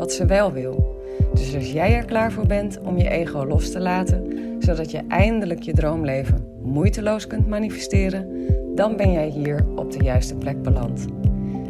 wat 0.00 0.12
ze 0.12 0.26
wel 0.26 0.52
wil. 0.52 1.02
Dus 1.34 1.54
als 1.54 1.72
jij 1.72 1.94
er 1.94 2.04
klaar 2.04 2.32
voor 2.32 2.46
bent 2.46 2.78
om 2.80 2.98
je 2.98 3.08
ego 3.08 3.46
los 3.46 3.70
te 3.70 3.80
laten, 3.80 4.26
zodat 4.58 4.90
je 4.90 5.02
eindelijk 5.08 5.62
je 5.62 5.72
droomleven 5.72 6.58
moeiteloos 6.62 7.26
kunt 7.26 7.48
manifesteren, 7.48 8.46
dan 8.74 8.96
ben 8.96 9.12
jij 9.12 9.28
hier 9.28 9.66
op 9.76 9.92
de 9.92 10.04
juiste 10.04 10.34
plek 10.34 10.62
beland. 10.62 11.06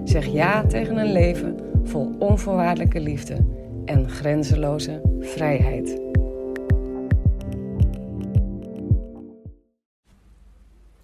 Zeg 0.04 0.26
ja 0.26 0.66
tegen 0.66 0.96
een 0.96 1.12
leven 1.12 1.56
vol 1.84 2.14
onvoorwaardelijke 2.18 3.00
liefde 3.00 3.36
en 3.84 4.10
grenzeloze 4.10 5.00
vrijheid. 5.20 6.00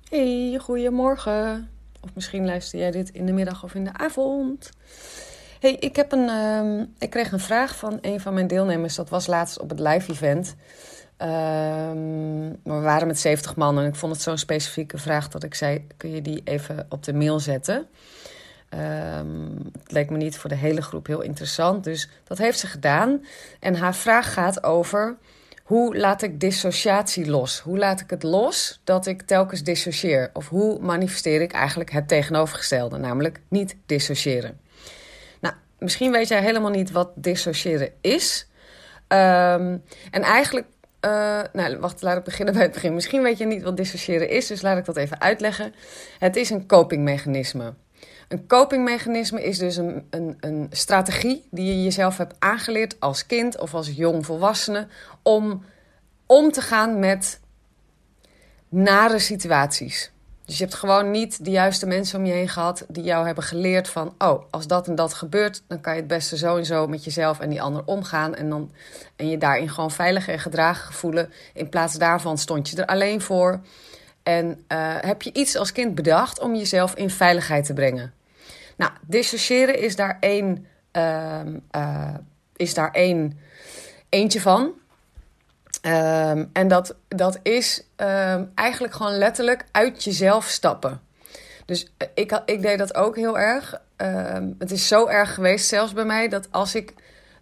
Hey, 0.08 0.58
goedemorgen. 0.60 1.68
Of 2.00 2.14
misschien 2.14 2.44
luister 2.44 2.78
jij 2.78 2.90
dit 2.90 3.10
in 3.10 3.26
de 3.26 3.32
middag 3.32 3.64
of 3.64 3.74
in 3.74 3.84
de 3.84 3.92
avond. 3.92 4.70
Ik, 5.66 5.96
heb 5.96 6.12
een, 6.12 6.28
uh, 6.28 6.86
ik 6.98 7.10
kreeg 7.10 7.32
een 7.32 7.40
vraag 7.40 7.76
van 7.76 7.98
een 8.00 8.20
van 8.20 8.34
mijn 8.34 8.46
deelnemers. 8.46 8.94
Dat 8.94 9.08
was 9.08 9.26
laatst 9.26 9.58
op 9.58 9.70
het 9.70 9.80
live 9.80 10.10
event. 10.10 10.54
Um, 11.22 12.50
we 12.62 12.80
waren 12.80 13.06
met 13.06 13.18
70 13.18 13.56
man 13.56 13.78
en 13.78 13.86
ik 13.86 13.94
vond 13.94 14.12
het 14.12 14.22
zo'n 14.22 14.38
specifieke 14.38 14.98
vraag 14.98 15.28
dat 15.28 15.42
ik 15.42 15.54
zei: 15.54 15.86
kun 15.96 16.10
je 16.10 16.22
die 16.22 16.40
even 16.44 16.86
op 16.88 17.02
de 17.02 17.14
mail 17.14 17.40
zetten? 17.40 17.86
Um, 19.18 19.58
het 19.82 19.92
leek 19.92 20.10
me 20.10 20.16
niet 20.16 20.36
voor 20.36 20.50
de 20.50 20.56
hele 20.56 20.82
groep 20.82 21.06
heel 21.06 21.20
interessant, 21.20 21.84
dus 21.84 22.08
dat 22.24 22.38
heeft 22.38 22.58
ze 22.58 22.66
gedaan. 22.66 23.24
En 23.60 23.74
haar 23.74 23.94
vraag 23.94 24.32
gaat 24.32 24.62
over 24.62 25.16
hoe 25.62 25.96
laat 25.96 26.22
ik 26.22 26.40
dissociatie 26.40 27.26
los? 27.30 27.60
Hoe 27.60 27.78
laat 27.78 28.00
ik 28.00 28.10
het 28.10 28.22
los 28.22 28.80
dat 28.84 29.06
ik 29.06 29.22
telkens 29.22 29.62
dissocieer? 29.62 30.30
Of 30.32 30.48
hoe 30.48 30.78
manifesteer 30.80 31.40
ik 31.40 31.52
eigenlijk 31.52 31.90
het 31.90 32.08
tegenovergestelde, 32.08 32.98
namelijk 32.98 33.40
niet 33.48 33.76
dissociëren? 33.86 34.65
Misschien 35.78 36.12
weet 36.12 36.28
jij 36.28 36.42
helemaal 36.42 36.70
niet 36.70 36.90
wat 36.90 37.10
dissociëren 37.14 37.92
is. 38.00 38.48
Um, 39.08 39.82
en 40.10 40.22
eigenlijk 40.22 40.66
uh, 41.00 41.40
nou, 41.52 41.78
wacht, 41.78 42.02
laat 42.02 42.16
ik 42.16 42.24
beginnen 42.24 42.54
bij 42.54 42.62
het 42.62 42.72
begin. 42.72 42.94
Misschien 42.94 43.22
weet 43.22 43.38
je 43.38 43.46
niet 43.46 43.62
wat 43.62 43.76
dissociëren 43.76 44.28
is, 44.28 44.46
dus 44.46 44.62
laat 44.62 44.78
ik 44.78 44.84
dat 44.84 44.96
even 44.96 45.20
uitleggen. 45.20 45.74
Het 46.18 46.36
is 46.36 46.50
een 46.50 46.66
copingmechanisme. 46.66 47.74
Een 48.28 48.46
copingmechanisme 48.46 49.44
is 49.44 49.58
dus 49.58 49.76
een, 49.76 50.06
een, 50.10 50.36
een 50.40 50.66
strategie 50.70 51.46
die 51.50 51.66
je 51.66 51.82
jezelf 51.82 52.16
hebt 52.16 52.34
aangeleerd 52.38 53.00
als 53.00 53.26
kind 53.26 53.58
of 53.58 53.74
als 53.74 53.90
jong 53.96 54.26
volwassene 54.26 54.88
om 55.22 55.64
om 56.26 56.52
te 56.52 56.60
gaan 56.60 56.98
met 56.98 57.40
nare 58.68 59.18
situaties. 59.18 60.12
Dus 60.46 60.58
je 60.58 60.64
hebt 60.64 60.76
gewoon 60.76 61.10
niet 61.10 61.44
de 61.44 61.50
juiste 61.50 61.86
mensen 61.86 62.18
om 62.18 62.26
je 62.26 62.32
heen 62.32 62.48
gehad 62.48 62.84
die 62.88 63.02
jou 63.02 63.26
hebben 63.26 63.44
geleerd 63.44 63.88
van, 63.88 64.14
oh, 64.18 64.42
als 64.50 64.66
dat 64.66 64.88
en 64.88 64.94
dat 64.94 65.14
gebeurt, 65.14 65.62
dan 65.66 65.80
kan 65.80 65.92
je 65.94 65.98
het 65.98 66.08
beste 66.08 66.36
zo 66.36 66.56
en 66.56 66.66
zo 66.66 66.86
met 66.86 67.04
jezelf 67.04 67.40
en 67.40 67.50
die 67.50 67.62
ander 67.62 67.82
omgaan 67.84 68.34
en, 68.34 68.48
dan, 68.48 68.70
en 69.16 69.28
je 69.28 69.38
daarin 69.38 69.68
gewoon 69.68 69.90
veilig 69.90 70.28
en 70.28 70.38
gedragen 70.38 70.94
voelen. 70.94 71.32
In 71.54 71.68
plaats 71.68 71.94
daarvan 71.94 72.38
stond 72.38 72.68
je 72.68 72.76
er 72.76 72.86
alleen 72.86 73.20
voor. 73.20 73.60
En 74.22 74.46
uh, 74.46 74.56
heb 75.00 75.22
je 75.22 75.32
iets 75.32 75.56
als 75.56 75.72
kind 75.72 75.94
bedacht 75.94 76.40
om 76.40 76.54
jezelf 76.54 76.94
in 76.94 77.10
veiligheid 77.10 77.64
te 77.64 77.72
brengen. 77.72 78.12
Nou, 78.76 78.92
dissociëren 79.06 79.78
is 79.78 79.96
daar 79.96 80.16
één, 80.20 80.66
uh, 80.92 81.40
uh, 81.76 82.14
is 82.56 82.74
daar 82.74 82.90
één 82.90 83.38
eentje 84.08 84.40
van. 84.40 84.72
Um, 85.86 86.50
en 86.52 86.68
dat, 86.68 86.94
dat 87.08 87.38
is 87.42 87.86
um, 87.96 88.52
eigenlijk 88.54 88.94
gewoon 88.94 89.18
letterlijk 89.18 89.64
uit 89.72 90.04
jezelf 90.04 90.46
stappen. 90.46 91.00
Dus 91.66 91.92
ik, 92.14 92.40
ik 92.44 92.62
deed 92.62 92.78
dat 92.78 92.94
ook 92.94 93.16
heel 93.16 93.38
erg. 93.38 93.80
Um, 93.96 94.54
het 94.58 94.70
is 94.70 94.88
zo 94.88 95.06
erg 95.06 95.34
geweest, 95.34 95.68
zelfs 95.68 95.92
bij 95.92 96.04
mij, 96.04 96.28
dat 96.28 96.48
als 96.50 96.74
ik 96.74 96.94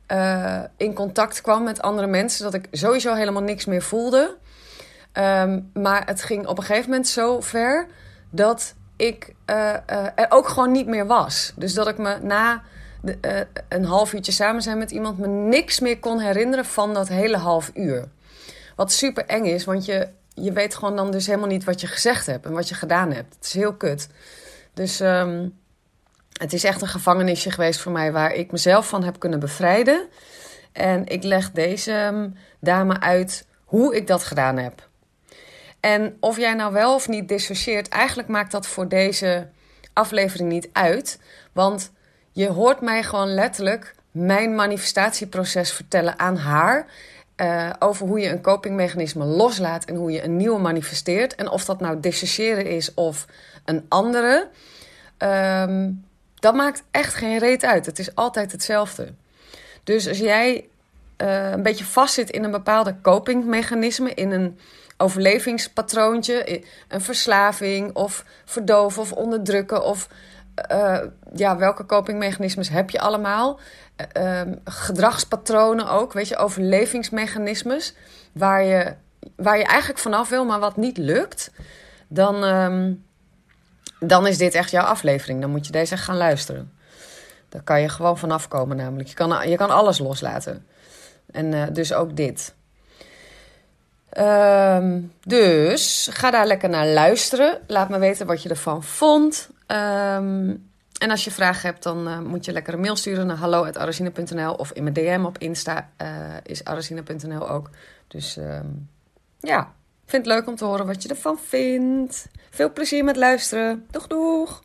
uh, 0.09 0.61
in 0.77 0.95
contact 0.95 1.41
kwam 1.41 1.63
met 1.63 1.83
andere 1.83 2.07
mensen, 2.07 2.45
dat 2.45 2.55
ik 2.55 2.69
sowieso 2.71 3.15
helemaal 3.15 3.43
niks 3.43 3.65
meer 3.65 3.83
voelde. 3.83 4.37
maar 5.73 6.03
het 6.07 6.23
ging 6.23 6.47
op 6.47 6.59
een 6.59 6.65
gegeven 6.65 6.91
moment 6.91 7.09
zo 7.09 7.41
ver 7.41 7.87
dat 8.31 8.75
ik 8.97 9.35
uh, 9.51 9.73
er 10.15 10.27
ook 10.29 10.49
gewoon 10.49 10.73
niet 10.73 10.87
meer 10.87 11.07
was. 11.07 11.53
Dus 11.57 11.75
dat 11.75 11.89
ik 11.89 11.99
me 11.99 12.19
na 12.23 12.63
een 13.69 13.85
half 13.85 14.13
uurtje 14.13 14.33
samen 14.33 14.63
zijn 14.63 14.79
met 14.79 14.91
iemand 14.91 15.19
me 15.19 15.27
niks 15.27 15.81
meer 15.81 15.99
kon 15.99 16.21
herinneren 16.21 16.65
van 16.65 16.95
dat 16.95 17.09
hele 17.09 17.37
half 17.37 17.71
uur. 17.75 18.09
Wat 18.75 18.93
super 18.93 19.27
eng 19.27 19.45
is, 19.45 19.65
want 19.65 19.85
je, 19.85 20.09
je 20.35 20.53
weet 20.53 20.75
gewoon 20.75 20.97
dan 20.97 21.11
dus 21.11 21.27
helemaal 21.27 21.49
niet 21.49 21.65
wat 21.65 21.81
je 21.81 21.87
gezegd 21.87 22.27
hebt 22.27 22.47
en 22.47 22.53
wat 22.53 22.69
je 22.69 22.75
gedaan 22.75 23.13
hebt. 23.13 23.35
Het 23.35 23.45
is 23.45 23.53
heel 23.53 23.75
kut. 23.75 24.09
Dus 24.75 25.01
um, 25.01 25.59
het 26.39 26.53
is 26.53 26.65
echt 26.65 26.83
een 26.83 26.89
gevangenisje 26.89 27.51
geweest 27.51 27.81
voor 27.81 27.93
mij 27.93 28.13
waar 28.13 28.33
ik 28.33 28.53
mezelf 28.53 28.89
van 28.89 29.05
heb 29.05 29.19
kunnen 29.19 29.41
bevrijden. 29.41 30.09
En 30.73 31.07
ik 31.07 31.23
leg 31.23 31.51
deze 31.51 31.93
um, 31.93 32.35
dame 32.61 33.01
uit 33.01 33.47
hoe 33.65 33.97
ik 33.97 34.07
dat 34.07 34.25
gedaan 34.25 34.57
heb. 34.57 34.89
En 35.81 36.17
of 36.21 36.37
jij 36.37 36.55
nou 36.55 36.73
wel 36.73 36.95
of 36.95 37.09
niet 37.09 37.29
dissocieert, 37.29 37.89
eigenlijk 37.89 38.29
maakt 38.29 38.53
dat 38.53 38.67
voor 38.67 38.89
deze 38.89 39.49
aflevering 39.93 40.49
niet 40.49 40.69
uit. 40.73 41.19
Want 41.53 41.93
je 42.33 42.49
hoort 42.49 42.81
mij 42.81 43.03
gewoon 43.03 43.35
letterlijk 43.35 43.95
mijn 44.11 44.55
manifestatieproces 44.55 45.73
vertellen 45.73 46.19
aan 46.19 46.37
haar. 46.37 46.87
Uh, 47.37 47.71
over 47.79 48.07
hoe 48.07 48.21
je 48.21 48.29
een 48.29 48.41
copingmechanisme 48.41 49.25
loslaat 49.25 49.85
en 49.85 49.95
hoe 49.95 50.11
je 50.11 50.25
een 50.25 50.37
nieuwe 50.37 50.61
manifesteert. 50.61 51.35
En 51.35 51.49
of 51.49 51.65
dat 51.65 51.81
nou 51.81 52.01
dissociëren 52.01 52.67
is 52.67 52.95
of 52.95 53.27
een 53.65 53.85
andere. 53.89 54.49
Um, 55.19 56.05
dat 56.35 56.55
maakt 56.55 56.83
echt 56.91 57.15
geen 57.15 57.39
reet 57.39 57.65
uit. 57.65 57.87
Het 57.87 57.99
is 57.99 58.15
altijd 58.15 58.53
hetzelfde. 58.53 59.13
Dus 59.85 60.09
als 60.09 60.19
jij 60.19 60.69
uh, 61.19 61.51
een 61.51 61.63
beetje 61.63 61.85
vastzit 61.85 62.31
in 62.31 62.45
een 62.45 62.51
bepaalde 62.51 62.97
copingmechanisme, 63.03 64.15
in 64.15 64.31
een 64.31 64.59
overlevingspatroontje, 64.97 66.63
een 66.89 67.01
verslaving 67.01 67.95
of 67.95 68.25
verdoven 68.45 69.03
of 69.03 69.13
onderdrukken 69.13 69.85
of 69.85 70.09
uh, 70.73 70.99
ja, 71.35 71.57
welke 71.57 71.87
copingmechanismes 71.87 72.69
heb 72.69 72.91
je 72.91 73.01
allemaal? 73.01 73.61
Uh, 74.19 74.41
gedragspatronen 74.65 75.89
ook, 75.89 76.13
weet 76.13 76.29
je, 76.29 76.37
overlevingsmechanismes 76.37 77.95
waar 78.33 78.63
je, 78.63 78.95
waar 79.37 79.59
je 79.59 79.65
eigenlijk 79.65 79.99
vanaf 79.99 80.29
wil, 80.29 80.45
maar 80.45 80.61
wat 80.61 80.77
niet 80.77 80.97
lukt, 80.97 81.51
dan, 82.09 82.43
um, 82.43 83.05
dan 84.01 84.27
is 84.27 84.39
dit 84.39 84.55
echt 84.55 84.71
jouw 84.71 84.85
aflevering. 84.85 85.41
Dan 85.41 85.51
moet 85.51 85.67
je 85.67 85.73
deze 85.73 85.97
gaan 85.97 86.17
luisteren. 86.17 86.73
Daar 87.49 87.63
kan 87.63 87.81
je 87.81 87.89
gewoon 87.89 88.19
vanaf 88.19 88.49
komen, 88.49 88.77
namelijk. 88.77 89.09
Je 89.09 89.15
kan, 89.15 89.49
je 89.49 89.57
kan 89.57 89.71
alles 89.71 89.99
loslaten. 89.99 90.67
En 91.31 91.53
uh, 91.53 91.63
dus 91.73 91.93
ook 91.93 92.17
dit. 92.17 92.55
Um, 94.19 95.13
dus 95.21 96.09
ga 96.13 96.31
daar 96.31 96.47
lekker 96.47 96.69
naar 96.69 96.87
luisteren. 96.87 97.61
Laat 97.67 97.89
me 97.89 97.99
weten 97.99 98.27
wat 98.27 98.43
je 98.43 98.49
ervan 98.49 98.83
vond. 98.83 99.49
Um, 99.67 100.73
en 100.99 101.11
als 101.11 101.25
je 101.25 101.31
vragen 101.31 101.69
hebt, 101.69 101.83
dan 101.83 102.09
uh, 102.09 102.19
moet 102.19 102.45
je 102.45 102.53
lekker 102.53 102.75
een 102.75 102.81
mail 102.81 102.97
sturen 102.97 103.27
naar 103.27 103.37
hallo.arasine.nl 103.37 104.55
of 104.55 104.73
in 104.73 104.83
mijn 104.83 104.95
DM 104.95 105.25
op 105.25 105.39
Insta 105.39 105.91
uh, 106.03 106.09
is 106.43 106.65
arasine.nl 106.65 107.49
ook. 107.49 107.71
Dus 108.09 108.37
um, 108.37 108.89
ja, 109.41 109.73
vind 110.07 110.27
het 110.27 110.35
leuk 110.35 110.47
om 110.47 110.57
te 110.57 110.65
horen 110.65 110.87
wat 110.87 111.03
je 111.03 111.09
ervan 111.09 111.39
vindt. 111.39 112.27
Veel 112.51 112.73
plezier 112.73 113.05
met 113.05 113.17
luisteren. 113.17 113.87
Doeg 113.91 114.07
doeg! 114.07 114.63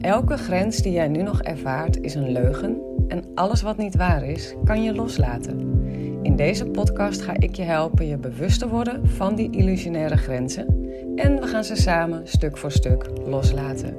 Elke 0.00 0.36
grens 0.36 0.76
die 0.76 0.92
jij 0.92 1.08
nu 1.08 1.22
nog 1.22 1.42
ervaart 1.42 2.00
is 2.00 2.14
een 2.14 2.32
leugen 2.32 2.80
en 3.08 3.24
alles 3.34 3.62
wat 3.62 3.76
niet 3.76 3.96
waar 3.96 4.24
is, 4.24 4.54
kan 4.64 4.82
je 4.82 4.94
loslaten. 4.94 5.84
In 6.26 6.36
deze 6.36 6.64
podcast 6.64 7.22
ga 7.22 7.32
ik 7.38 7.54
je 7.54 7.62
helpen 7.62 8.06
je 8.06 8.16
bewust 8.16 8.58
te 8.58 8.68
worden 8.68 9.08
van 9.08 9.34
die 9.34 9.50
illusionaire 9.50 10.16
grenzen 10.16 10.66
en 11.16 11.40
we 11.40 11.46
gaan 11.46 11.64
ze 11.64 11.76
samen 11.76 12.20
stuk 12.24 12.56
voor 12.56 12.72
stuk 12.72 13.10
loslaten. 13.26 13.96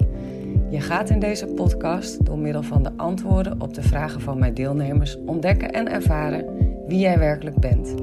Je 0.69 0.79
gaat 0.79 1.09
in 1.09 1.19
deze 1.19 1.45
podcast 1.45 2.25
door 2.25 2.37
middel 2.37 2.63
van 2.63 2.83
de 2.83 2.91
antwoorden 2.95 3.61
op 3.61 3.73
de 3.73 3.81
vragen 3.81 4.21
van 4.21 4.39
mijn 4.39 4.53
deelnemers 4.53 5.17
ontdekken 5.25 5.71
en 5.71 5.91
ervaren 5.91 6.45
wie 6.87 6.99
jij 6.99 7.19
werkelijk 7.19 7.59
bent. 7.59 7.93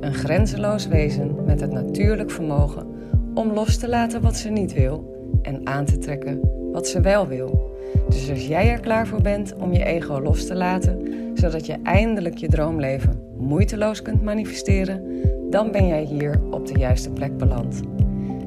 Een 0.00 0.14
grenzeloos 0.14 0.86
wezen 0.86 1.44
met 1.44 1.60
het 1.60 1.72
natuurlijk 1.72 2.30
vermogen 2.30 2.86
om 3.34 3.52
los 3.52 3.76
te 3.76 3.88
laten 3.88 4.22
wat 4.22 4.36
ze 4.36 4.48
niet 4.48 4.72
wil 4.72 5.16
en 5.42 5.66
aan 5.66 5.84
te 5.84 5.98
trekken 5.98 6.40
wat 6.72 6.88
ze 6.88 7.00
wel 7.00 7.26
wil. 7.26 7.76
Dus 8.08 8.30
als 8.30 8.46
jij 8.46 8.70
er 8.70 8.80
klaar 8.80 9.06
voor 9.06 9.22
bent 9.22 9.54
om 9.54 9.72
je 9.72 9.84
ego 9.84 10.20
los 10.20 10.46
te 10.46 10.54
laten, 10.54 11.14
zodat 11.34 11.66
je 11.66 11.76
eindelijk 11.82 12.36
je 12.36 12.48
droomleven 12.48 13.23
moeiteloos 13.38 14.02
kunt 14.02 14.22
manifesteren, 14.22 15.22
dan 15.50 15.70
ben 15.70 15.86
jij 15.86 16.02
hier 16.02 16.40
op 16.50 16.66
de 16.66 16.78
juiste 16.78 17.10
plek 17.10 17.36
beland. 17.36 17.82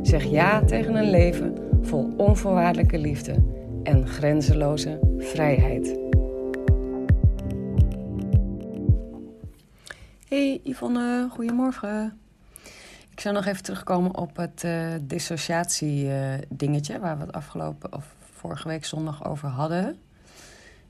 Zeg 0.02 0.24
ja 0.24 0.64
tegen 0.64 0.96
een 0.96 1.10
leven 1.10 1.58
vol 1.82 2.14
onvoorwaardelijke 2.18 2.98
liefde 2.98 3.44
en 3.84 4.08
grenzeloze 4.08 5.00
vrijheid. 5.18 6.00
Hey 10.28 10.60
Yvonne, 10.64 11.28
goedemorgen. 11.32 12.20
Ik 13.12 13.20
zou 13.20 13.36
nog 13.36 13.46
even 13.46 13.64
terugkomen 13.64 14.16
op 14.18 14.36
het 14.36 14.64
uh, 14.66 14.94
dissociatie 15.02 16.06
uh, 16.06 16.34
dingetje 16.50 17.00
waar 17.00 17.18
we 17.18 17.24
het 17.24 17.34
afgelopen 17.34 17.94
of 17.94 18.16
vorige 18.32 18.68
week 18.68 18.86
zondag 18.86 19.26
over 19.26 19.50
hadden. 19.50 19.86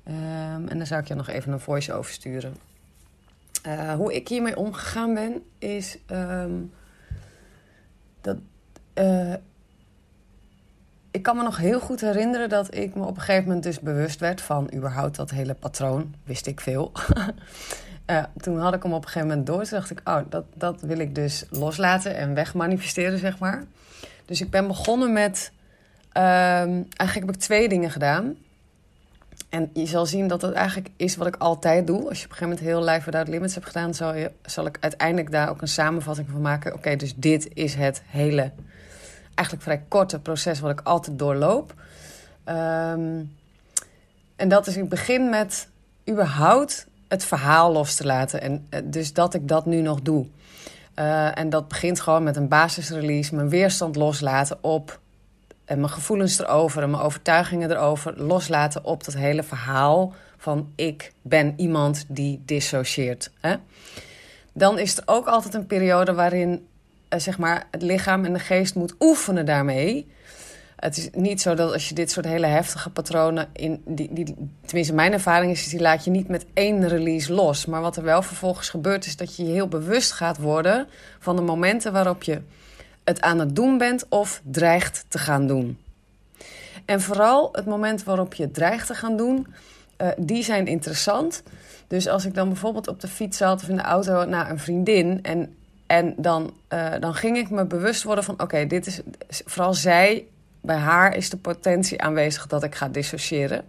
Um, 0.08 0.68
en 0.68 0.78
dan 0.78 0.86
zou 0.86 1.02
ik 1.02 1.08
je 1.08 1.16
nog 1.16 1.28
even 1.28 1.54
een 1.54 1.60
voice 1.60 1.94
over 1.94 2.12
sturen. 2.12 2.54
Uh, 3.68 3.94
hoe 3.94 4.16
ik 4.16 4.28
hiermee 4.28 4.58
omgegaan 4.58 5.14
ben, 5.14 5.44
is 5.58 5.98
um, 6.12 6.72
dat. 8.22 8.38
ik 11.12 11.24
kan 11.24 11.36
me 11.36 11.44
nog 11.44 11.58
heel 11.58 11.80
goed 11.80 12.02
herinneren 12.02 12.50
dat 12.50 12.76
ik 12.76 12.96
me 12.96 13.02
op 13.06 13.16
een 13.16 13.22
gegeven 13.22 13.44
moment 13.44 13.64
dus 13.64 13.80
bewust 13.80 14.20
werd 14.20 14.42
van 14.42 14.72
überhaupt 14.74 15.16
dat 15.16 15.30
hele 15.30 15.54
patroon. 15.54 16.16
Wist 16.24 16.48
ik 16.48 16.60
veel. 16.60 16.92
uh, 18.08 18.24
toen 18.44 18.60
had 18.60 18.74
ik 18.74 18.84
hem 18.84 18.94
op 18.94 19.02
een 19.02 19.08
gegeven 19.08 19.28
moment 19.28 19.48
door. 19.48 19.64
Toen 19.64 19.78
dacht 19.80 19.92
ik, 19.92 20.02
oh, 20.04 20.20
dat, 20.30 20.46
dat 20.54 20.82
wil 20.82 21.00
ik 21.00 21.16
dus 21.16 21.46
loslaten 21.50 22.16
en 22.16 22.34
wegmanifesteren, 22.34 23.20
zeg 23.20 23.40
maar. 23.40 23.64
Dus 24.26 24.42
ik 24.42 24.50
ben 24.50 24.68
begonnen 24.68 25.14
met... 25.14 25.52
Um, 26.14 26.24
eigenlijk 26.24 27.14
heb 27.14 27.30
ik 27.30 27.36
twee 27.36 27.70
dingen 27.70 27.92
gedaan. 27.92 28.38
En 29.50 29.70
je 29.74 29.86
zal 29.86 30.06
zien 30.06 30.28
dat 30.28 30.42
dat 30.42 30.54
eigenlijk 30.54 30.90
is 30.96 31.16
wat 31.16 31.28
ik 31.28 31.36
altijd 31.36 31.88
doe. 31.88 32.10
Als 32.10 32.20
je 32.20 32.26
op 32.26 32.32
een 32.32 32.38
gegeven 32.38 32.48
moment 32.48 32.60
heel 32.60 32.84
Life 32.94 33.06
Without 33.06 33.28
Limits 33.28 33.54
hebt 33.54 33.66
gedaan... 33.66 33.94
zal, 33.94 34.16
je, 34.16 34.32
zal 34.46 34.66
ik 34.66 34.78
uiteindelijk 34.80 35.32
daar 35.32 35.50
ook 35.50 35.62
een 35.62 35.68
samenvatting 35.68 36.28
van 36.30 36.42
maken. 36.42 36.74
Oké, 36.74 36.96
dus 36.96 37.14
dit 37.16 37.50
is 37.54 37.74
het 37.74 38.02
hele... 38.06 38.52
eigenlijk 39.34 39.68
vrij 39.68 39.84
korte 39.88 40.20
proces 40.20 40.60
wat 40.60 40.72
ik 40.72 40.82
altijd 40.84 41.20
doorloop. 41.20 41.74
Um, 42.46 43.36
en 44.36 44.50
dat 44.50 44.68
is, 44.68 44.78
ik 44.78 44.90
begin 44.90 45.30
met 45.30 45.68
überhaupt 46.10 46.88
het 47.08 47.24
verhaal 47.24 47.72
los 47.72 47.96
te 47.96 48.06
laten. 48.06 48.42
En 48.42 48.66
eh, 48.70 48.82
dus 48.84 49.14
dat 49.14 49.34
ik 49.34 49.48
dat 49.48 49.66
nu 49.66 49.82
nog 49.82 50.02
doe. 50.02 50.26
Uh, 50.96 51.38
en 51.38 51.50
dat 51.50 51.68
begint 51.68 52.00
gewoon 52.00 52.24
met 52.24 52.36
een 52.36 52.48
basisrelease, 52.48 53.36
mijn 53.36 53.50
weerstand 53.50 53.96
loslaten 53.96 54.64
op. 54.64 55.00
En 55.68 55.80
mijn 55.80 55.92
gevoelens 55.92 56.40
erover 56.40 56.84
en 56.84 56.90
mijn 56.90 57.04
overtuigingen 57.04 57.72
erover 57.72 58.24
loslaten 58.24 58.84
op 58.84 59.04
dat 59.04 59.14
hele 59.14 59.44
verhaal 59.44 60.14
van 60.38 60.72
ik 60.76 61.12
ben 61.22 61.54
iemand 61.58 62.06
die 62.08 62.42
dissocieert. 62.46 63.32
Hè? 63.40 63.56
Dan 64.54 64.80
is 64.80 64.98
er 64.98 65.04
ook 65.06 65.28
altijd 65.28 65.54
een 65.54 65.66
periode 65.66 66.14
waarin 66.14 66.68
uh, 67.10 67.20
zeg 67.20 67.38
maar, 67.38 67.68
het 67.72 67.82
lichaam 67.82 68.26
en 68.26 68.34
de 68.34 68.40
geest 68.40 68.76
moet 68.76 68.96
oefenen 69.00 69.46
daarmee. 69.46 70.08
Het 70.76 70.98
is 70.98 71.10
niet 71.14 71.42
zo 71.42 71.54
dat 71.54 71.74
als 71.74 71.90
je 71.90 71.96
dit 71.96 72.12
soort 72.12 72.26
hele 72.26 72.46
heftige 72.46 72.90
patronen 72.90 73.50
in 73.54 73.82
die, 73.86 74.14
die 74.14 74.36
tenminste 74.66 74.94
mijn 74.94 75.14
ervaring 75.14 75.52
is, 75.52 75.70
die 75.70 75.80
laat 75.80 76.04
je 76.04 76.12
niet 76.12 76.28
met 76.28 76.46
één 76.54 76.88
release 76.88 77.34
los. 77.34 77.66
Maar 77.66 77.82
wat 77.82 77.98
er 77.98 78.04
wel 78.04 78.22
vervolgens 78.22 78.70
gebeurt 78.70 79.06
is 79.06 79.16
dat 79.16 79.36
je 79.36 79.46
je 79.46 79.52
heel 79.52 79.68
bewust 79.68 80.12
gaat 80.12 80.38
worden 80.38 80.88
van 81.20 81.36
de 81.36 81.42
momenten 81.42 81.94
waarop 81.94 82.24
je 82.24 82.42
het 83.08 83.22
aan 83.22 83.40
het 83.40 83.56
doen 83.56 83.78
bent 83.78 84.06
of 84.10 84.42
dreigt 84.44 85.06
te 85.08 85.18
gaan 85.18 85.48
doen. 85.48 85.78
En 86.86 87.02
vooral 87.02 87.50
het 87.52 87.66
moment 87.66 88.04
waarop 88.04 88.34
je 88.34 88.52
dreigt 88.52 88.88
te 88.88 88.94
gaan 88.94 89.18
doen, 89.18 89.48
uh, 90.02 90.08
die 90.18 90.44
zijn 90.44 90.68
interessant. 90.68 91.44
Dus 91.88 92.08
als 92.08 92.26
ik 92.26 92.34
dan 92.34 92.48
bijvoorbeeld 92.48 92.88
op 92.88 93.00
de 93.00 93.08
fiets 93.08 93.38
zat 93.38 93.62
of 93.62 93.70
in 93.70 93.76
de 93.76 93.82
auto 93.82 94.26
naar 94.26 94.50
een 94.50 94.60
vriendin 94.60 95.20
en 95.24 95.56
en 95.88 96.14
dan, 96.18 96.54
uh, 96.74 96.94
dan 97.00 97.14
ging 97.14 97.38
ik 97.38 97.50
me 97.50 97.66
bewust 97.66 98.04
worden 98.04 98.24
van: 98.24 98.42
oké, 98.42 98.66
dit 98.66 98.88
is 98.88 99.02
vooral 99.46 99.74
zij 99.74 100.26
bij 100.62 100.76
haar 100.76 101.16
is 101.16 101.30
de 101.30 101.38
potentie 101.38 102.02
aanwezig 102.02 102.48
dat 102.48 102.64
ik 102.64 102.76
ga 102.76 102.90
dissociëren. 102.90 103.66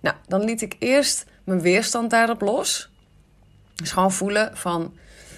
Nou, 0.00 0.16
dan 0.26 0.44
liet 0.44 0.62
ik 0.62 0.76
eerst 0.78 1.24
mijn 1.44 1.60
weerstand 1.60 2.10
daarop 2.10 2.40
los. 2.40 2.90
Dus 3.74 3.92
gewoon 3.92 4.12
voelen 4.12 4.56
van, 4.56 4.94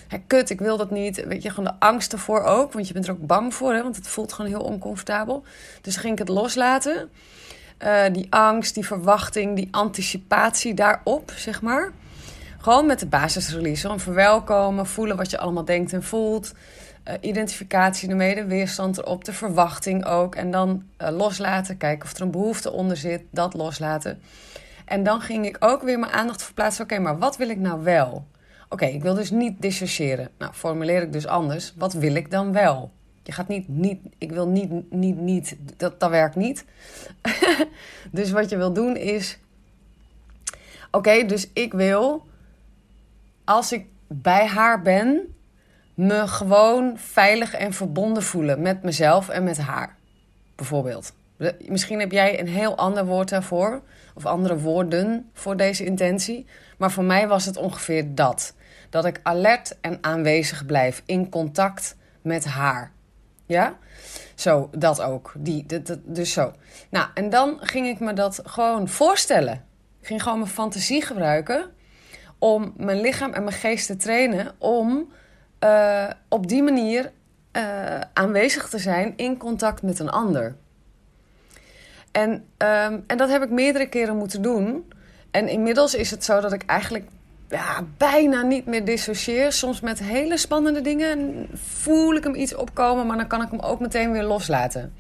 hé, 0.09 0.19
kut, 0.27 0.51
ik 0.51 0.61
wil 0.61 0.77
dat 0.77 0.91
niet. 0.91 1.25
Weet 1.27 1.43
je, 1.43 1.51
gewoon 1.51 1.65
de 1.65 1.87
angst 1.87 2.12
ervoor 2.12 2.43
ook, 2.43 2.73
want 2.73 2.87
je 2.87 2.93
bent 2.93 3.06
er 3.06 3.12
ook 3.12 3.27
bang 3.27 3.55
voor, 3.55 3.73
hè, 3.73 3.83
want 3.83 3.97
het 3.97 4.09
voelt 4.09 4.33
gewoon 4.33 4.51
heel 4.51 4.62
oncomfortabel. 4.62 5.45
Dus 5.81 5.97
ging 5.97 6.12
ik 6.12 6.19
het 6.19 6.29
loslaten. 6.29 7.11
Uh, 7.83 8.03
die 8.12 8.27
angst, 8.31 8.75
die 8.75 8.87
verwachting, 8.87 9.56
die 9.56 9.69
anticipatie 9.71 10.75
daarop, 10.75 11.33
zeg 11.37 11.62
maar. 11.62 11.93
Gewoon 12.59 12.87
met 12.87 12.99
de 12.99 13.06
basisrelease. 13.06 13.81
Gewoon 13.81 14.01
verwelkomen, 14.01 14.87
voelen 14.87 15.17
wat 15.17 15.31
je 15.31 15.39
allemaal 15.39 15.65
denkt 15.65 15.93
en 15.93 16.03
voelt 16.03 16.53
uh, 17.09 17.15
identificatie 17.21 18.09
ermee, 18.09 18.35
de 18.35 18.45
weerstand 18.45 18.99
erop, 18.99 19.25
de 19.25 19.33
verwachting 19.33 20.05
ook. 20.06 20.35
En 20.35 20.51
dan 20.51 20.83
uh, 21.03 21.09
loslaten, 21.11 21.77
kijken 21.77 22.05
of 22.09 22.15
er 22.15 22.23
een 22.23 22.31
behoefte 22.31 22.73
onder 22.73 22.97
zit, 22.97 23.23
dat 23.31 23.55
loslaten. 23.55 24.21
En 24.85 25.03
dan 25.03 25.21
ging 25.21 25.47
ik 25.47 25.56
ook 25.61 25.83
weer 25.83 25.99
mijn 25.99 26.12
aandacht 26.12 26.43
verplaatsen. 26.43 26.85
Oké, 26.85 26.99
maar 26.99 27.19
wat 27.19 27.37
wil 27.37 27.49
ik 27.49 27.59
nou 27.59 27.83
wel? 27.83 28.27
Oké, 28.75 28.87
ik 28.87 29.03
wil 29.03 29.15
dus 29.15 29.31
niet 29.31 29.62
dissociëren. 29.62 30.31
Nou, 30.38 30.53
formuleer 30.53 31.03
ik 31.03 31.12
dus 31.12 31.26
anders. 31.26 31.73
Wat 31.76 31.93
wil 31.93 32.15
ik 32.15 32.31
dan 32.31 32.53
wel? 32.53 32.93
Je 33.23 33.32
gaat 33.32 33.49
niet, 33.49 33.69
niet 33.69 34.00
ik 34.19 34.32
wil 34.32 34.49
niet, 34.49 34.91
niet, 34.91 35.17
niet, 35.17 35.56
dat, 35.76 36.00
dat 36.00 36.11
werkt 36.11 36.37
niet. 36.37 36.65
dus 38.12 38.31
wat 38.31 38.50
je 38.50 38.56
wil 38.56 38.73
doen 38.73 38.97
is, 38.97 39.38
oké, 40.91 41.25
dus 41.25 41.49
ik 41.53 41.73
wil, 41.73 42.26
als 43.44 43.73
ik 43.73 43.87
bij 44.06 44.47
haar 44.47 44.82
ben, 44.82 45.35
me 45.94 46.27
gewoon 46.27 46.99
veilig 46.99 47.55
en 47.55 47.73
verbonden 47.73 48.23
voelen 48.23 48.62
met 48.62 48.82
mezelf 48.82 49.29
en 49.29 49.44
met 49.44 49.59
haar. 49.59 49.97
Bijvoorbeeld. 50.55 51.12
Misschien 51.67 52.01
heb 52.01 52.13
jij 52.13 52.41
een 52.41 52.49
heel 52.49 52.77
ander 52.77 53.07
woord 53.07 53.29
daarvoor, 53.29 53.83
of 54.15 54.27
andere 54.27 54.59
woorden 54.59 55.31
voor 55.33 55.57
deze 55.57 55.85
intentie. 55.85 56.47
Maar 56.79 56.91
voor 56.91 57.05
mij 57.05 57.29
was 57.29 57.45
het 57.45 57.57
ongeveer 57.57 58.15
dat. 58.15 58.55
Dat 58.91 59.05
ik 59.05 59.21
alert 59.23 59.81
en 59.81 59.99
aanwezig 60.01 60.67
blijf 60.67 61.03
in 61.07 61.29
contact 61.29 61.97
met 62.23 62.45
haar. 62.45 62.93
Ja? 63.47 63.79
Zo, 64.35 64.69
dat 64.73 65.01
ook. 65.01 65.33
Die, 65.37 65.67
dus 66.05 66.33
zo. 66.33 66.53
Nou, 66.91 67.07
en 67.15 67.31
dan 67.31 67.58
ging 67.61 67.87
ik 67.87 68.01
me 68.01 68.13
dat 68.13 68.41
gewoon 68.44 68.89
voorstellen. 68.89 69.65
Ik 70.01 70.06
ging 70.06 70.23
gewoon 70.23 70.39
mijn 70.39 70.51
fantasie 70.51 71.03
gebruiken 71.03 71.70
om 72.39 72.73
mijn 72.77 73.01
lichaam 73.01 73.32
en 73.32 73.44
mijn 73.44 73.56
geest 73.56 73.87
te 73.87 73.97
trainen 73.97 74.55
om 74.58 75.13
uh, 75.65 76.11
op 76.29 76.49
die 76.49 76.63
manier 76.63 77.13
uh, 77.53 78.01
aanwezig 78.13 78.69
te 78.69 78.79
zijn 78.79 79.13
in 79.17 79.37
contact 79.37 79.82
met 79.82 79.99
een 79.99 80.11
ander. 80.11 80.56
En, 82.15 82.31
um, 82.31 83.05
en 83.06 83.17
dat 83.17 83.29
heb 83.29 83.43
ik 83.43 83.51
meerdere 83.51 83.89
keren 83.89 84.17
moeten 84.17 84.43
doen. 84.43 84.93
En 85.31 85.49
inmiddels 85.49 85.94
is 85.94 86.11
het 86.11 86.25
zo 86.25 86.41
dat 86.41 86.53
ik 86.53 86.63
eigenlijk 86.67 87.05
ja, 87.49 87.85
bijna 87.97 88.43
niet 88.43 88.67
meer 88.67 88.85
dissocieer. 88.85 89.53
Soms 89.53 89.81
met 89.81 89.99
hele 89.99 90.37
spannende 90.37 90.81
dingen 90.81 91.49
voel 91.55 92.15
ik 92.15 92.25
hem 92.25 92.35
iets 92.35 92.55
opkomen, 92.55 93.06
maar 93.06 93.17
dan 93.17 93.27
kan 93.27 93.43
ik 93.43 93.51
hem 93.51 93.61
ook 93.61 93.81
meteen 93.81 94.13
weer 94.13 94.23
loslaten. 94.23 94.94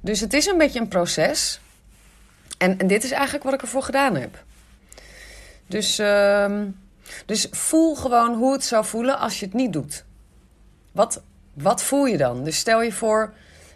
Dus 0.00 0.20
het 0.20 0.32
is 0.32 0.46
een 0.46 0.58
beetje 0.58 0.80
een 0.80 0.88
proces. 0.88 1.60
En, 2.58 2.78
en 2.78 2.86
dit 2.86 3.04
is 3.04 3.10
eigenlijk 3.10 3.44
wat 3.44 3.54
ik 3.54 3.62
ervoor 3.62 3.82
gedaan 3.82 4.16
heb. 4.16 4.44
Dus 5.66 5.98
um, 5.98 6.76
dus 7.26 7.48
voel 7.50 7.94
gewoon 7.94 8.34
hoe 8.34 8.52
het 8.52 8.64
zou 8.64 8.84
voelen 8.84 9.18
als 9.18 9.40
je 9.40 9.44
het 9.44 9.54
niet 9.54 9.72
doet. 9.72 10.04
Wat, 10.92 11.22
wat 11.54 11.82
voel 11.82 12.04
je 12.06 12.16
dan? 12.16 12.44
Dus 12.44 12.56
stel 12.56 12.82
je 12.82 12.92
voor, 12.92 13.32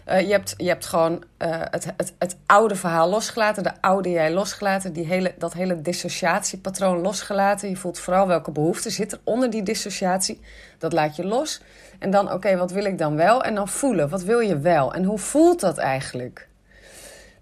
uh, 0.08 0.20
je, 0.20 0.30
hebt, 0.30 0.54
je 0.56 0.68
hebt 0.68 0.86
gewoon 0.86 1.12
uh, 1.12 1.48
het, 1.48 1.86
het, 1.96 2.14
het 2.18 2.36
oude 2.46 2.76
verhaal 2.76 3.08
losgelaten, 3.08 3.62
de 3.62 3.80
oude 3.80 4.10
jij 4.10 4.32
losgelaten, 4.32 4.92
die 4.92 5.06
hele, 5.06 5.34
dat 5.38 5.52
hele 5.52 5.82
dissociatiepatroon 5.82 7.00
losgelaten. 7.00 7.68
Je 7.68 7.76
voelt 7.76 7.98
vooral 7.98 8.26
welke 8.26 8.50
behoefte 8.50 8.90
zit 8.90 9.12
er 9.12 9.20
onder 9.24 9.50
die 9.50 9.62
dissociatie. 9.62 10.40
Dat 10.78 10.92
laat 10.92 11.16
je 11.16 11.24
los. 11.24 11.60
En 11.98 12.10
dan, 12.10 12.32
oké, 12.32 12.56
wat 12.56 12.70
wil 12.70 12.84
ik 12.84 12.98
dan 12.98 13.16
wel? 13.16 13.42
En 13.42 13.54
dan 13.54 13.68
voelen, 13.68 14.08
wat 14.08 14.22
wil 14.22 14.38
je 14.38 14.58
wel? 14.58 14.94
En 14.94 15.04
hoe 15.04 15.18
voelt 15.18 15.60
dat 15.60 15.78
eigenlijk? 15.78 16.48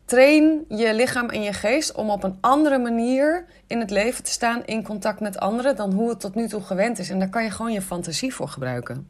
Train 0.05 0.65
je 0.69 0.95
lichaam 0.95 1.29
en 1.29 1.43
je 1.43 1.53
geest 1.53 1.93
om 1.93 2.11
op 2.11 2.25
een 2.25 2.39
andere 2.41 2.79
manier 2.79 3.45
in 3.67 3.81
het 3.81 3.91
leven 3.91 4.25
te 4.25 4.31
staan 4.31 4.65
in 4.65 4.83
contact 4.83 5.21
met 5.21 5.39
anderen 5.39 5.77
dan 5.77 5.93
hoe 5.93 6.09
het 6.09 6.21
tot 6.21 6.35
nu 6.35 6.49
toe 6.49 6.61
gewend 6.61 6.99
is. 6.99 7.11
En 7.11 7.19
daar 7.19 7.29
kan 7.29 7.43
je 7.43 7.51
gewoon 7.51 7.73
je 7.73 7.83
fantasie 7.83 8.35
voor 8.35 8.49
gebruiken. 8.49 9.09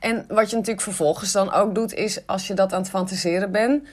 En 0.00 0.24
wat 0.28 0.50
je 0.50 0.56
natuurlijk 0.56 0.84
vervolgens 0.84 1.32
dan 1.32 1.52
ook 1.52 1.74
doet, 1.74 1.94
is 1.94 2.26
als 2.26 2.46
je 2.46 2.54
dat 2.54 2.72
aan 2.72 2.80
het 2.80 2.90
fantaseren 2.90 3.52
bent, 3.52 3.88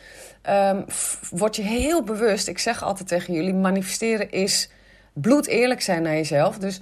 um, 0.49 0.85
word 1.29 1.55
je 1.55 1.61
heel 1.61 2.03
bewust. 2.03 2.47
Ik 2.47 2.59
zeg 2.59 2.83
altijd 2.83 3.07
tegen 3.07 3.33
jullie: 3.33 3.53
manifesteren 3.53 4.31
is 4.31 4.69
bloed 5.13 5.47
eerlijk 5.47 5.81
zijn 5.81 6.01
naar 6.01 6.13
jezelf. 6.13 6.57
Dus 6.57 6.81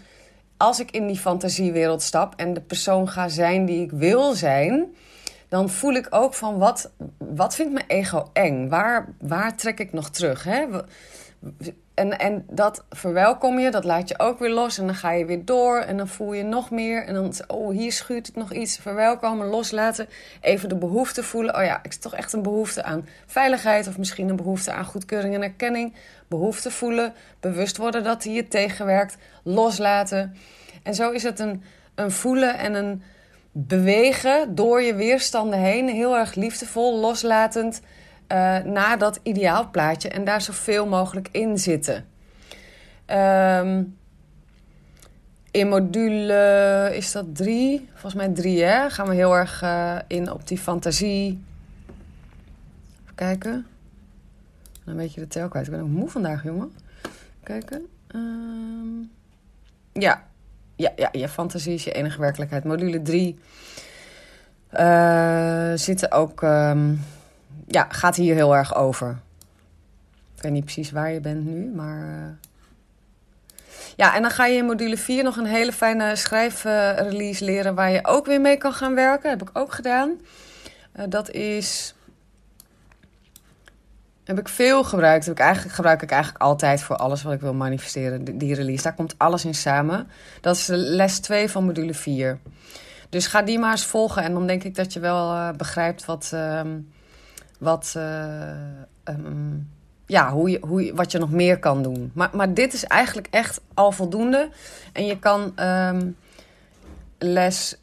als 0.57 0.79
ik 0.79 0.91
in 0.91 1.07
die 1.07 1.17
fantasiewereld 1.17 2.01
stap 2.01 2.33
en 2.35 2.53
de 2.53 2.61
persoon 2.61 3.09
ga 3.09 3.27
zijn 3.27 3.65
die 3.65 3.83
ik 3.83 3.91
wil 3.91 4.33
zijn, 4.33 4.95
dan 5.49 5.69
voel 5.69 5.93
ik 5.93 6.07
ook 6.09 6.33
van 6.33 6.57
wat, 6.57 6.91
wat 7.17 7.55
vindt 7.55 7.73
mijn 7.73 7.87
ego 7.87 8.29
eng? 8.33 8.69
Waar, 8.69 9.07
waar 9.19 9.55
trek 9.55 9.79
ik 9.79 9.93
nog 9.93 10.09
terug? 10.09 10.43
Hè? 10.43 10.65
En, 11.93 12.19
en 12.19 12.45
dat 12.49 12.83
verwelkom 12.89 13.59
je, 13.59 13.71
dat 13.71 13.83
laat 13.83 14.09
je 14.09 14.19
ook 14.19 14.39
weer 14.39 14.49
los. 14.49 14.77
En 14.77 14.85
dan 14.85 14.95
ga 14.95 15.11
je 15.11 15.25
weer 15.25 15.45
door 15.45 15.79
en 15.79 15.97
dan 15.97 16.07
voel 16.07 16.33
je 16.33 16.43
nog 16.43 16.71
meer. 16.71 17.05
En 17.05 17.13
dan, 17.13 17.33
oh, 17.47 17.71
hier 17.71 17.91
schuurt 17.91 18.27
het 18.27 18.35
nog 18.35 18.53
iets. 18.53 18.77
Verwelkomen, 18.77 19.47
loslaten. 19.47 20.07
Even 20.41 20.69
de 20.69 20.75
behoefte 20.75 21.23
voelen. 21.23 21.55
Oh 21.55 21.63
ja, 21.63 21.77
ik 21.83 21.91
heb 21.91 22.01
toch 22.01 22.15
echt 22.15 22.33
een 22.33 22.41
behoefte 22.41 22.83
aan 22.83 23.07
veiligheid. 23.25 23.87
Of 23.87 23.97
misschien 23.97 24.29
een 24.29 24.35
behoefte 24.35 24.71
aan 24.71 24.85
goedkeuring 24.85 25.35
en 25.35 25.41
erkenning. 25.41 25.93
Behoefte 26.27 26.71
voelen. 26.71 27.13
Bewust 27.39 27.77
worden 27.77 28.03
dat 28.03 28.23
hij 28.23 28.33
je 28.33 28.47
tegenwerkt. 28.47 29.17
Loslaten. 29.43 30.35
En 30.83 30.93
zo 30.93 31.11
is 31.11 31.23
het 31.23 31.39
een, 31.39 31.63
een 31.95 32.11
voelen 32.11 32.57
en 32.57 32.73
een 32.73 33.03
bewegen 33.51 34.55
door 34.55 34.81
je 34.81 34.95
weerstanden 34.95 35.59
heen. 35.59 35.89
Heel 35.89 36.17
erg 36.17 36.35
liefdevol, 36.35 36.99
loslatend 36.99 37.81
uh, 38.33 38.57
naar 38.57 38.97
dat 38.97 39.19
ideaalplaatje 39.23 40.09
en 40.09 40.23
daar 40.25 40.41
zoveel 40.41 40.87
mogelijk 40.87 41.29
in 41.31 41.57
zitten. 41.57 42.05
Ehm, 43.05 43.83
in 45.51 45.67
module 45.67 46.91
is 46.93 47.11
dat 47.11 47.35
drie, 47.35 47.89
volgens 47.91 48.13
mij 48.13 48.29
drie, 48.29 48.63
hè? 48.63 48.89
Gaan 48.89 49.07
we 49.07 49.15
heel 49.15 49.35
erg 49.35 49.61
uh, 49.63 49.97
in 50.07 50.31
op 50.31 50.47
die 50.47 50.57
fantasie. 50.57 51.43
Even 53.01 53.15
kijken. 53.15 53.65
Dan 54.85 54.95
weet 54.95 55.13
je 55.13 55.19
de 55.19 55.27
tel 55.27 55.47
kwijt. 55.47 55.65
Ik 55.65 55.71
ben 55.71 55.81
ook 55.81 55.87
moe 55.87 56.09
vandaag, 56.09 56.43
jongen. 56.43 56.73
Kijken. 57.43 57.85
Um, 58.15 59.11
ja. 59.91 60.23
Ja, 60.75 60.91
ja, 60.95 61.09
je 61.11 61.29
fantasie 61.29 61.73
is 61.73 61.83
je 61.83 61.91
enige 61.91 62.19
werkelijkheid. 62.19 62.63
Module 62.63 63.01
3 63.01 63.39
uh, 64.73 65.71
zitten 65.75 66.11
ook 66.11 66.41
um, 66.41 66.99
ja, 67.67 67.87
gaat 67.89 68.15
hier 68.15 68.35
heel 68.35 68.55
erg 68.55 68.75
over. 68.75 69.19
Ik 70.35 70.41
weet 70.41 70.51
niet 70.51 70.63
precies 70.63 70.91
waar 70.91 71.11
je 71.11 71.19
bent 71.19 71.45
nu, 71.45 71.71
maar. 71.75 71.99
Uh... 71.99 72.51
Ja, 73.95 74.15
en 74.15 74.21
dan 74.21 74.31
ga 74.31 74.45
je 74.45 74.57
in 74.57 74.65
module 74.65 74.97
4 74.97 75.23
nog 75.23 75.37
een 75.37 75.45
hele 75.45 75.71
fijne 75.71 76.15
schrijfrelease 76.15 77.45
leren 77.45 77.75
waar 77.75 77.91
je 77.91 77.99
ook 78.03 78.25
weer 78.25 78.41
mee 78.41 78.57
kan 78.57 78.73
gaan 78.73 78.95
werken. 78.95 79.29
heb 79.29 79.41
ik 79.41 79.49
ook 79.53 79.73
gedaan. 79.73 80.19
Uh, 80.95 81.05
dat 81.09 81.29
is. 81.31 81.95
Heb 84.23 84.39
ik 84.39 84.47
veel 84.47 84.83
gebruikt. 84.83 85.25
Heb 85.25 85.35
ik 85.35 85.41
eigenlijk, 85.41 85.75
gebruik 85.75 86.01
ik 86.01 86.11
eigenlijk 86.11 86.43
altijd 86.43 86.81
voor 86.81 86.95
alles 86.95 87.23
wat 87.23 87.33
ik 87.33 87.41
wil 87.41 87.53
manifesteren. 87.53 88.37
Die 88.37 88.55
release. 88.55 88.83
Daar 88.83 88.95
komt 88.95 89.15
alles 89.17 89.45
in 89.45 89.55
samen. 89.55 90.07
Dat 90.41 90.55
is 90.55 90.65
de 90.65 90.77
les 90.77 91.19
2 91.19 91.49
van 91.49 91.65
module 91.65 91.93
4. 91.93 92.39
Dus 93.09 93.27
ga 93.27 93.41
die 93.41 93.59
maar 93.59 93.71
eens 93.71 93.85
volgen. 93.85 94.23
En 94.23 94.33
dan 94.33 94.47
denk 94.47 94.63
ik 94.63 94.75
dat 94.75 94.93
je 94.93 94.99
wel 94.99 95.33
uh, 95.33 95.51
begrijpt 95.51 96.05
wat. 96.05 96.31
Uh, 96.33 96.61
wat, 97.63 97.95
um, 99.03 99.69
ja, 100.05 100.31
hoe 100.31 100.49
je, 100.49 100.57
hoe 100.61 100.85
je, 100.85 100.95
wat 100.95 101.11
je 101.11 101.17
nog 101.17 101.31
meer 101.31 101.59
kan 101.59 101.83
doen. 101.83 102.11
Maar, 102.13 102.29
maar 102.33 102.53
dit 102.53 102.73
is 102.73 102.83
eigenlijk 102.83 103.27
echt 103.29 103.61
al 103.73 103.91
voldoende. 103.91 104.49
En 104.93 105.05
je 105.05 105.19
kan 105.19 105.53
um, 105.59 106.15
les, 107.17 107.77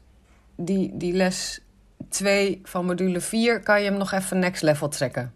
die, 0.57 0.97
die 0.97 1.13
les 1.13 1.61
2 2.09 2.61
van 2.65 2.85
module 2.85 3.21
4, 3.21 3.61
kan 3.61 3.83
je 3.83 3.89
hem 3.89 3.99
nog 3.99 4.13
even 4.13 4.39
next 4.39 4.63
level 4.63 4.89
trekken. 4.89 5.33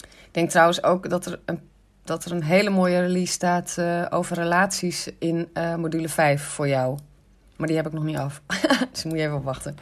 Ik 0.00 0.34
denk 0.34 0.50
trouwens 0.50 0.82
ook 0.82 1.10
dat 1.10 1.26
er 1.26 1.40
een, 1.44 1.60
dat 2.04 2.24
er 2.24 2.32
een 2.32 2.42
hele 2.42 2.70
mooie 2.70 3.00
release 3.00 3.32
staat 3.32 3.76
uh, 3.78 4.06
over 4.10 4.36
relaties 4.36 5.10
in 5.18 5.48
uh, 5.54 5.74
module 5.74 6.08
5 6.08 6.42
voor 6.42 6.68
jou. 6.68 6.98
Maar 7.56 7.66
die 7.66 7.76
heb 7.76 7.86
ik 7.86 7.92
nog 7.92 8.04
niet 8.04 8.16
af. 8.16 8.42
dus 8.92 9.04
moet 9.04 9.18
je 9.18 9.24
even 9.24 9.42
wachten. 9.42 9.76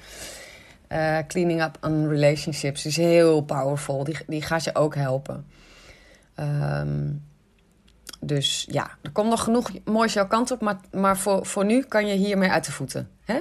Uh, 0.89 1.19
cleaning 1.29 1.63
up 1.63 1.79
on 1.81 2.09
relationships 2.09 2.87
is 2.87 2.97
heel 2.97 3.41
powerful. 3.41 4.05
Die, 4.05 4.19
die 4.27 4.43
gaat 4.43 4.65
je 4.65 4.75
ook 4.75 4.95
helpen. 4.95 5.47
Um, 6.41 7.25
dus 8.21 8.67
ja, 8.71 8.91
er 9.03 9.11
komt 9.13 9.29
nog 9.29 9.45
genoeg 9.45 9.71
moois 9.85 10.13
jouw 10.13 10.27
kant 10.27 10.51
op. 10.51 10.61
Maar, 10.61 10.77
maar 10.93 11.19
voor, 11.19 11.47
voor 11.47 11.65
nu 11.65 11.83
kan 11.83 12.07
je 12.07 12.15
hiermee 12.15 12.51
uit 12.51 12.65
de 12.65 12.73
voeten. 12.73 13.11
Hè? 13.25 13.41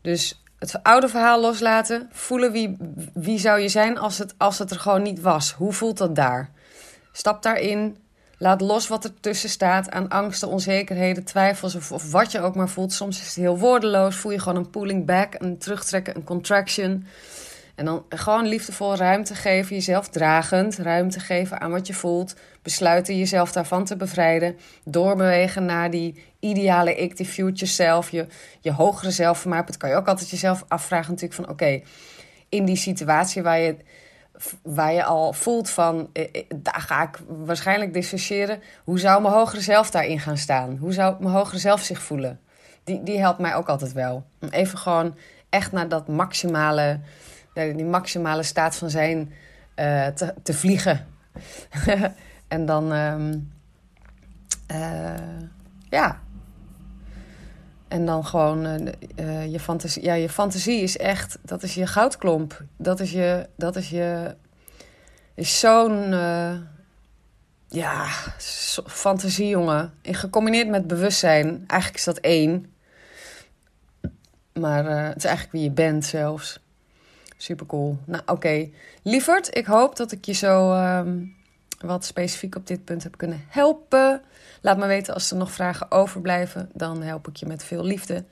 Dus 0.00 0.42
het 0.58 0.82
oude 0.82 1.08
verhaal 1.08 1.40
loslaten. 1.40 2.08
Voelen 2.12 2.52
wie, 2.52 2.76
wie 3.14 3.38
zou 3.38 3.60
je 3.60 3.68
zijn 3.68 3.98
als 3.98 4.18
het, 4.18 4.34
als 4.36 4.58
het 4.58 4.70
er 4.70 4.80
gewoon 4.80 5.02
niet 5.02 5.20
was. 5.20 5.52
Hoe 5.52 5.72
voelt 5.72 5.98
dat 5.98 6.14
daar? 6.14 6.50
Stap 7.12 7.42
daarin. 7.42 7.96
Laat 8.38 8.60
los 8.60 8.88
wat 8.88 9.04
er 9.04 9.20
tussen 9.20 9.48
staat 9.48 9.90
aan 9.90 10.08
angsten, 10.08 10.48
onzekerheden, 10.48 11.24
twijfels 11.24 11.74
of, 11.74 11.92
of, 11.92 12.10
wat 12.10 12.32
je 12.32 12.40
ook 12.40 12.54
maar 12.54 12.68
voelt. 12.68 12.92
Soms 12.92 13.20
is 13.20 13.26
het 13.26 13.34
heel 13.34 13.58
woordeloos. 13.58 14.16
Voel 14.16 14.32
je 14.32 14.38
gewoon 14.38 14.58
een 14.58 14.70
pulling 14.70 15.06
back, 15.06 15.34
een 15.38 15.58
terugtrekken, 15.58 16.16
een 16.16 16.24
contraction. 16.24 17.06
En 17.74 17.84
dan 17.84 18.04
gewoon 18.08 18.46
liefdevol 18.46 18.96
ruimte 18.96 19.34
geven, 19.34 19.74
jezelf 19.74 20.08
dragend, 20.08 20.76
ruimte 20.76 21.20
geven 21.20 21.60
aan 21.60 21.70
wat 21.70 21.86
je 21.86 21.94
voelt. 21.94 22.34
Besluiten 22.62 23.18
jezelf 23.18 23.52
daarvan 23.52 23.84
te 23.84 23.96
bevrijden. 23.96 24.56
Doorbewegen 24.84 25.64
naar 25.64 25.90
die 25.90 26.22
ideale 26.40 26.94
ik, 26.94 27.16
die 27.16 27.26
future 27.26 27.66
self, 27.66 28.10
je, 28.10 28.26
je 28.60 28.72
hogere 28.72 29.10
zelf. 29.10 29.44
Maar 29.44 29.66
dat 29.66 29.76
kan 29.76 29.88
je 29.88 29.96
ook 29.96 30.08
altijd 30.08 30.30
jezelf 30.30 30.64
afvragen 30.68 31.10
natuurlijk 31.10 31.40
van 31.40 31.48
oké, 31.48 31.80
in 32.48 32.64
die 32.64 32.76
situatie 32.76 33.42
waar 33.42 33.58
je 33.58 33.76
waar 34.62 34.92
je 34.92 35.04
al 35.04 35.32
voelt 35.32 35.70
van, 35.70 36.08
eh, 36.12 36.28
eh, 36.32 36.44
daar 36.56 36.80
ga 36.80 37.02
ik 37.02 37.20
waarschijnlijk 37.26 37.92
dissociëren. 37.92 38.62
Hoe 38.84 38.98
zou 38.98 39.22
mijn 39.22 39.34
hogere 39.34 39.60
zelf 39.60 39.90
daarin 39.90 40.20
gaan 40.20 40.36
staan? 40.36 40.76
Hoe 40.76 40.92
zou 40.92 41.16
mijn 41.20 41.34
hogere 41.34 41.58
zelf 41.58 41.80
zich 41.80 42.02
voelen? 42.02 42.40
Die, 42.84 43.02
die 43.02 43.18
helpt 43.18 43.38
mij 43.38 43.54
ook 43.54 43.68
altijd 43.68 43.92
wel. 43.92 44.24
Even 44.50 44.78
gewoon 44.78 45.16
echt 45.48 45.72
naar 45.72 45.88
dat 45.88 46.08
maximale, 46.08 47.00
die 47.52 47.84
maximale 47.84 48.42
staat 48.42 48.76
van 48.76 48.90
zijn 48.90 49.32
uh, 49.76 50.06
te, 50.06 50.34
te 50.42 50.54
vliegen. 50.54 51.06
en 52.48 52.66
dan, 52.66 52.92
uh, 52.92 53.32
ja, 55.88 56.20
en 57.88 58.06
dan 58.06 58.24
gewoon 58.24 58.66
uh, 58.66 59.52
je 59.52 59.60
fantasie. 59.60 60.02
Ja, 60.02 60.14
je 60.14 60.28
fantasie 60.28 60.82
is 60.82 60.96
echt. 60.96 61.38
Dat 61.42 61.62
is 61.62 61.74
je 61.74 61.86
goudklomp. 61.86 62.62
Dat 62.76 63.00
is 63.00 63.10
je. 63.10 63.48
Dat 63.56 63.76
is 63.76 63.90
je. 63.90 64.36
Is 65.34 65.60
zo'n. 65.60 66.12
Uh, 66.12 66.52
ja, 67.68 68.06
fantasie, 68.86 69.48
jongen. 69.48 69.92
En 70.02 70.14
gecombineerd 70.14 70.68
met 70.68 70.86
bewustzijn. 70.86 71.64
Eigenlijk 71.66 71.98
is 71.98 72.04
dat 72.04 72.18
één. 72.18 72.72
Maar 74.52 74.84
het 74.84 75.16
is 75.16 75.24
eigenlijk 75.24 75.56
wie 75.56 75.64
je 75.64 75.70
bent 75.70 76.04
zelfs. 76.04 76.60
Super 77.36 77.66
cool. 77.66 77.98
Nou, 78.04 78.22
oké. 78.22 78.32
Okay. 78.32 78.72
Lieverd, 79.02 79.56
ik 79.56 79.66
hoop 79.66 79.96
dat 79.96 80.12
ik 80.12 80.24
je 80.24 80.32
zo. 80.32 80.72
Uh, 80.72 81.00
wat 81.86 82.04
specifiek 82.04 82.54
op 82.54 82.66
dit 82.66 82.84
punt 82.84 83.02
heb 83.02 83.16
kunnen 83.16 83.44
helpen. 83.48 84.22
Laat 84.60 84.78
me 84.78 84.86
weten 84.86 85.14
als 85.14 85.30
er 85.30 85.36
nog 85.36 85.50
vragen 85.50 85.90
overblijven. 85.90 86.70
Dan 86.72 87.02
help 87.02 87.28
ik 87.28 87.36
je 87.36 87.46
met 87.46 87.64
veel 87.64 87.84
liefde. 87.84 88.24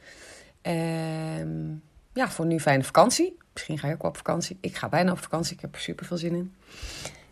En 0.63 1.83
ja, 2.13 2.31
voor 2.31 2.47
nu 2.47 2.61
fijne 2.61 2.85
vakantie. 2.85 3.37
Misschien 3.53 3.79
ga 3.79 3.89
je 3.89 3.95
ook 3.95 4.03
op 4.03 4.17
vakantie. 4.17 4.59
Ik 4.61 4.77
ga 4.77 4.89
bijna 4.89 5.13
op 5.13 5.19
vakantie. 5.19 5.55
Ik 5.55 5.61
heb 5.61 5.75
er 5.75 5.81
super 5.81 6.07
veel 6.07 6.17
zin 6.17 6.35
in. 6.35 6.55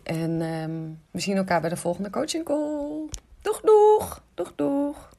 En 0.03 0.41
um, 0.41 1.01
we 1.11 1.21
zien 1.21 1.37
elkaar 1.37 1.61
bij 1.61 1.71
de 1.71 1.77
volgende 1.77 2.11
coaching 2.11 2.45
call. 2.45 3.09
Doeg, 3.43 3.61
doeg. 3.61 4.23
Doeg, 4.35 4.53
doeg. 4.57 5.19